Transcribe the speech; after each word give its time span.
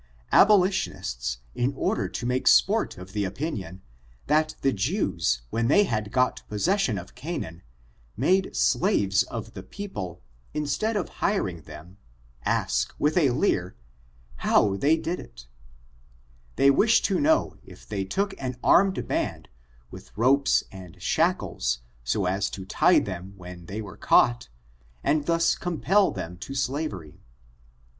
Abolitionists, 0.31 1.41
in 1.53 1.75
order 1.75 2.09
to 2.09 2.25
make 2.25 2.47
sport 2.47 2.97
of 2.97 3.13
the 3.13 3.23
opinion. 3.23 3.83
#^^^i#^^^ 4.27 4.31
I 4.31 4.33
188 4.33 4.33
ORIGIN, 4.33 4.33
CHARACTER, 4.33 4.33
AND 4.33 4.49
that 4.49 4.61
the 4.63 4.73
Jews, 5.25 5.41
when 5.51 5.67
they 5.67 5.83
had 5.83 6.11
got 6.11 6.43
possession 6.49 6.97
of 6.97 7.13
Ca« 7.13 7.37
naan, 7.37 7.61
made 8.17 8.55
slaves 8.55 9.21
of 9.21 9.53
the 9.53 9.61
people 9.61 10.23
instead 10.55 10.95
of 10.97 11.07
hiring 11.21 11.61
them, 11.61 11.97
ask, 12.43 12.95
with 12.97 13.15
a 13.15 13.29
leer, 13.29 13.75
hjow 14.41 14.79
they 14.79 14.97
did 14.97 15.19
it 15.19 15.45
They 16.55 16.71
wish 16.71 17.03
to 17.03 17.19
know 17.19 17.57
if 17.63 17.87
they 17.87 18.03
took 18.03 18.33
an 18.41 18.57
armed 18.63 19.07
band, 19.07 19.49
with 19.91 20.17
ropes 20.17 20.63
and 20.71 20.99
shackles, 20.99 21.81
so 22.03 22.25
as 22.25 22.49
to 22.49 22.65
tie 22.65 22.97
them 22.97 23.35
when 23.37 23.67
they 23.67 23.83
were 23.83 23.97
caught| 23.97 24.49
and 25.03 25.27
thus 25.27 25.53
compel 25.53 26.09
them 26.09 26.37
to 26.37 26.55
slavery. 26.55 27.21